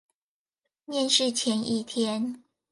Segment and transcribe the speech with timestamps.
[0.85, 2.43] 面試前一天